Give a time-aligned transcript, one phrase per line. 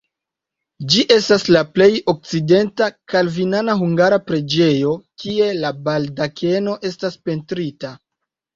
[0.93, 7.97] Ĝi estas la plej okcidenta kalvinana hungara preĝejo, kie la baldakeno estas pentrita.